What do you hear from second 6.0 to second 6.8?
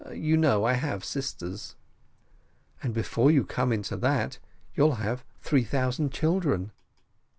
children."